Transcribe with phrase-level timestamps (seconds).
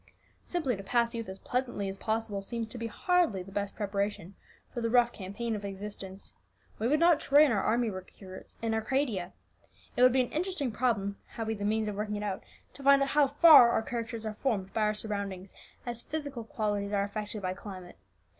[0.43, 4.33] "Simply to pass youth as pleasantly as possible seems to be hardly the best preparation
[4.73, 6.33] for the rough campaign of existence.
[6.79, 9.31] We would not train our army recruits in Arcadia.
[9.95, 12.41] It would be an interesting problem, had we the means of working it out,
[12.73, 15.53] to find out how far our characters are formed by our surroundings,
[15.85, 17.97] as physical qualities are affected by climate.